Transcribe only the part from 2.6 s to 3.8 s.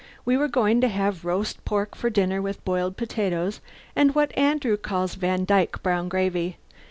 boiled potatoes